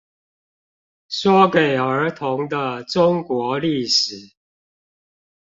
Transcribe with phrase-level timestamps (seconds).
[1.09, 4.33] 說給兒童的中國歷史